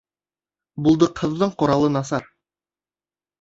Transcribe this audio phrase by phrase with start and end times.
[0.87, 2.27] Булдыҡһыҙҙың ҡоралы насар.